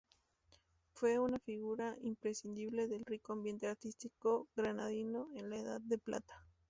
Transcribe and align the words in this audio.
Fue 0.93 1.19
una 1.19 1.37
figura 1.37 1.95
imprescindible 2.01 2.87
del 2.87 3.05
rico 3.05 3.33
ambiente 3.33 3.67
artístico 3.67 4.47
granadino 4.55 5.29
en 5.35 5.51
la 5.51 5.57
Edad 5.57 5.81
de 5.81 5.99
Plata. 5.99 6.43